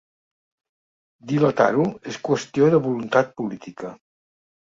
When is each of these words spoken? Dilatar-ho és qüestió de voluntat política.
Dilatar-ho 1.31 1.85
és 2.13 2.17
qüestió 2.29 2.71
de 2.77 2.79
voluntat 2.87 3.29
política. 3.43 3.93